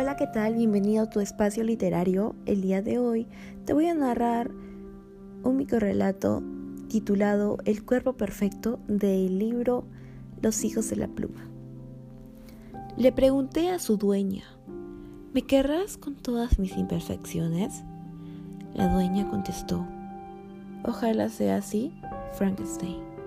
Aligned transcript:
Hola, 0.00 0.16
¿qué 0.16 0.26
tal? 0.26 0.54
Bienvenido 0.54 1.02
a 1.02 1.10
tu 1.10 1.20
espacio 1.20 1.62
literario. 1.62 2.34
El 2.46 2.62
día 2.62 2.80
de 2.80 2.98
hoy 2.98 3.26
te 3.66 3.74
voy 3.74 3.84
a 3.84 3.92
narrar 3.92 4.50
un 5.42 5.58
microrelato 5.58 6.42
titulado 6.88 7.58
El 7.66 7.84
cuerpo 7.84 8.14
perfecto 8.14 8.80
del 8.88 9.38
libro 9.38 9.84
Los 10.40 10.64
hijos 10.64 10.88
de 10.88 10.96
la 10.96 11.06
pluma. 11.06 11.50
Le 12.96 13.12
pregunté 13.12 13.68
a 13.68 13.78
su 13.78 13.98
dueña, 13.98 14.44
¿me 15.34 15.42
querrás 15.42 15.98
con 15.98 16.14
todas 16.14 16.58
mis 16.58 16.78
imperfecciones? 16.78 17.82
La 18.72 18.90
dueña 18.90 19.28
contestó, 19.28 19.86
ojalá 20.82 21.28
sea 21.28 21.56
así, 21.56 21.92
Frankenstein. 22.38 23.19